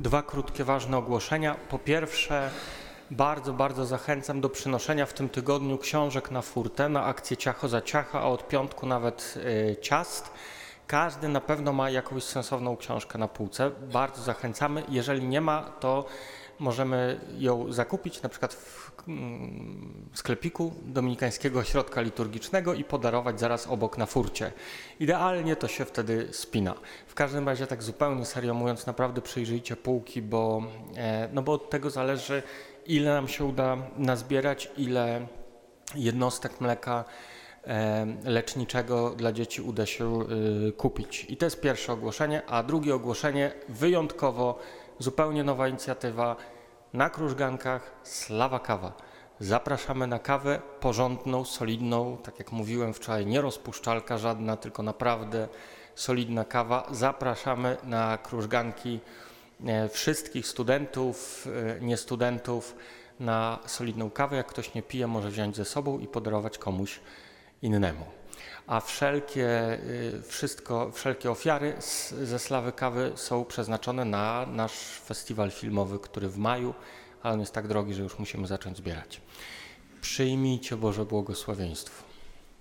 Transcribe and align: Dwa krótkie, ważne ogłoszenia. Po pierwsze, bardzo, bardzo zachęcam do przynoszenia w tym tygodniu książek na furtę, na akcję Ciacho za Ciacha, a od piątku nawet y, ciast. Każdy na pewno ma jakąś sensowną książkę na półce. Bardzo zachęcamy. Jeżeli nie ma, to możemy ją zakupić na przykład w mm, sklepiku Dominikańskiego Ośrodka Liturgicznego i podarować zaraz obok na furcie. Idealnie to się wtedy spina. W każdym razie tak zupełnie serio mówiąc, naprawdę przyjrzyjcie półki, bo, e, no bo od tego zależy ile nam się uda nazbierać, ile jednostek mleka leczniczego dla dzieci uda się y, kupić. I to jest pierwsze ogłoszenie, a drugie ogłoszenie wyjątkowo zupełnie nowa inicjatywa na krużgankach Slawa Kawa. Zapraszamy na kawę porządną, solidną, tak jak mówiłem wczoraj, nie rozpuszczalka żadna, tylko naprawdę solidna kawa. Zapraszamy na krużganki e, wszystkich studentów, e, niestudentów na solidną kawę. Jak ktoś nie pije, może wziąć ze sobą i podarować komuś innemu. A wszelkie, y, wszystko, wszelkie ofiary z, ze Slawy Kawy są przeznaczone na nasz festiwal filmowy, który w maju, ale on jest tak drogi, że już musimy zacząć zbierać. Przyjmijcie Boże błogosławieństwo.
Dwa 0.00 0.22
krótkie, 0.22 0.64
ważne 0.64 0.96
ogłoszenia. 0.96 1.56
Po 1.68 1.78
pierwsze, 1.78 2.50
bardzo, 3.10 3.52
bardzo 3.52 3.86
zachęcam 3.86 4.40
do 4.40 4.48
przynoszenia 4.48 5.06
w 5.06 5.12
tym 5.12 5.28
tygodniu 5.28 5.78
książek 5.78 6.30
na 6.30 6.42
furtę, 6.42 6.88
na 6.88 7.04
akcję 7.04 7.36
Ciacho 7.36 7.68
za 7.68 7.82
Ciacha, 7.82 8.20
a 8.20 8.24
od 8.24 8.48
piątku 8.48 8.86
nawet 8.86 9.34
y, 9.36 9.76
ciast. 9.82 10.30
Każdy 10.90 11.28
na 11.28 11.40
pewno 11.40 11.72
ma 11.72 11.90
jakąś 11.90 12.22
sensowną 12.22 12.76
książkę 12.76 13.18
na 13.18 13.28
półce. 13.28 13.70
Bardzo 13.70 14.22
zachęcamy. 14.22 14.82
Jeżeli 14.88 15.26
nie 15.26 15.40
ma, 15.40 15.62
to 15.62 16.06
możemy 16.58 17.20
ją 17.38 17.72
zakupić 17.72 18.22
na 18.22 18.28
przykład 18.28 18.54
w 18.54 18.92
mm, 19.08 20.10
sklepiku 20.14 20.72
Dominikańskiego 20.82 21.58
Ośrodka 21.58 22.00
Liturgicznego 22.00 22.74
i 22.74 22.84
podarować 22.84 23.40
zaraz 23.40 23.66
obok 23.66 23.98
na 23.98 24.06
furcie. 24.06 24.52
Idealnie 25.00 25.56
to 25.56 25.68
się 25.68 25.84
wtedy 25.84 26.28
spina. 26.32 26.74
W 27.06 27.14
każdym 27.14 27.48
razie 27.48 27.66
tak 27.66 27.82
zupełnie 27.82 28.26
serio 28.26 28.54
mówiąc, 28.54 28.86
naprawdę 28.86 29.20
przyjrzyjcie 29.20 29.76
półki, 29.76 30.22
bo, 30.22 30.62
e, 30.96 31.28
no 31.32 31.42
bo 31.42 31.52
od 31.52 31.70
tego 31.70 31.90
zależy 31.90 32.42
ile 32.86 33.14
nam 33.14 33.28
się 33.28 33.44
uda 33.44 33.76
nazbierać, 33.96 34.70
ile 34.76 35.26
jednostek 35.94 36.60
mleka 36.60 37.04
leczniczego 38.24 39.10
dla 39.10 39.32
dzieci 39.32 39.62
uda 39.62 39.86
się 39.86 40.22
y, 40.68 40.72
kupić. 40.72 41.26
I 41.28 41.36
to 41.36 41.46
jest 41.46 41.60
pierwsze 41.60 41.92
ogłoszenie, 41.92 42.42
a 42.46 42.62
drugie 42.62 42.94
ogłoszenie 42.94 43.52
wyjątkowo 43.68 44.58
zupełnie 44.98 45.44
nowa 45.44 45.68
inicjatywa 45.68 46.36
na 46.92 47.10
krużgankach 47.10 47.92
Slawa 48.02 48.58
Kawa. 48.58 48.92
Zapraszamy 49.40 50.06
na 50.06 50.18
kawę 50.18 50.60
porządną, 50.80 51.44
solidną, 51.44 52.16
tak 52.22 52.38
jak 52.38 52.52
mówiłem 52.52 52.94
wczoraj, 52.94 53.26
nie 53.26 53.40
rozpuszczalka 53.40 54.18
żadna, 54.18 54.56
tylko 54.56 54.82
naprawdę 54.82 55.48
solidna 55.94 56.44
kawa. 56.44 56.86
Zapraszamy 56.90 57.76
na 57.84 58.18
krużganki 58.18 59.00
e, 59.66 59.88
wszystkich 59.88 60.46
studentów, 60.46 61.48
e, 61.76 61.80
niestudentów 61.80 62.76
na 63.20 63.58
solidną 63.66 64.10
kawę. 64.10 64.36
Jak 64.36 64.46
ktoś 64.46 64.74
nie 64.74 64.82
pije, 64.82 65.06
może 65.06 65.30
wziąć 65.30 65.56
ze 65.56 65.64
sobą 65.64 65.98
i 65.98 66.06
podarować 66.06 66.58
komuś 66.58 67.00
innemu. 67.62 68.04
A 68.66 68.80
wszelkie, 68.80 69.78
y, 70.18 70.22
wszystko, 70.22 70.90
wszelkie 70.92 71.30
ofiary 71.30 71.76
z, 71.80 72.10
ze 72.10 72.38
Slawy 72.38 72.72
Kawy 72.72 73.12
są 73.14 73.44
przeznaczone 73.44 74.04
na 74.04 74.46
nasz 74.46 74.72
festiwal 75.04 75.50
filmowy, 75.50 75.98
który 75.98 76.28
w 76.28 76.38
maju, 76.38 76.74
ale 77.22 77.34
on 77.34 77.40
jest 77.40 77.52
tak 77.52 77.68
drogi, 77.68 77.94
że 77.94 78.02
już 78.02 78.18
musimy 78.18 78.46
zacząć 78.46 78.76
zbierać. 78.76 79.20
Przyjmijcie 80.00 80.76
Boże 80.76 81.04
błogosławieństwo. 81.04 82.09